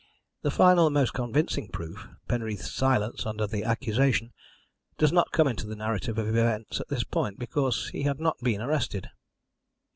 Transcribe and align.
The 0.41 0.49
final 0.49 0.87
and 0.87 0.95
most 0.95 1.13
convincing 1.13 1.67
proof 1.69 2.07
Penreath's 2.27 2.71
silence 2.73 3.27
under 3.27 3.45
the 3.45 3.63
accusation 3.63 4.33
does 4.97 5.11
not 5.13 5.31
come 5.31 5.47
into 5.47 5.67
the 5.67 5.75
narrative 5.75 6.17
of 6.17 6.27
events 6.27 6.79
at 6.79 6.87
this 6.89 7.03
point, 7.03 7.37
because 7.37 7.89
he 7.89 8.01
had 8.01 8.19
not 8.19 8.39
been 8.39 8.61
arrested. 8.61 9.09